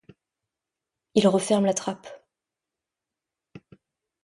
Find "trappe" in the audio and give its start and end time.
1.75-2.07